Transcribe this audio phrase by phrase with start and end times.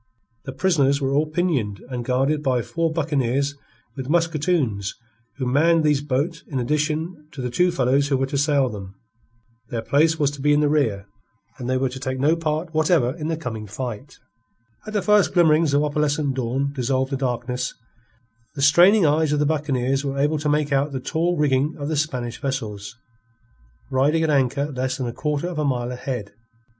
[0.45, 3.53] The prisoners were all pinioned, and guarded by four buccaneers
[3.95, 4.95] with musketoons
[5.35, 8.95] who manned these boats in addition to the two fellows who were to sail them.
[9.69, 11.05] Their place was to be in the rear
[11.59, 14.17] and they were to take no part whatever in the coming fight.
[14.87, 17.75] As the first glimmerings of opalescent dawn dissolved the darkness,
[18.55, 21.89] the straining eyes of the buccaneers were able to make out the tall rigging of
[21.89, 22.95] the Spanish vessels,
[23.91, 26.31] riding at anchor less than a quarter of a mile ahead.